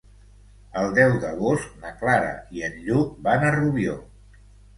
[0.79, 4.01] El deu d'agost na Clara i en Lluc van a Rubió.